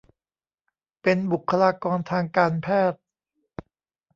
[1.01, 3.01] เป็นบุคลากรทางการแพทย์